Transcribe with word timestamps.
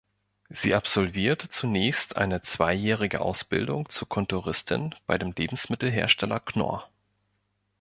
Sie 0.49 0.73
absolvierte 0.73 1.49
zunächst 1.49 2.17
eine 2.17 2.41
zweijährige 2.41 3.21
Ausbildung 3.21 3.87
zur 3.89 4.09
Kontoristin 4.09 4.95
bei 5.05 5.19
dem 5.19 5.31
Lebensmittelhersteller 5.37 6.39
Knorr. 6.39 6.89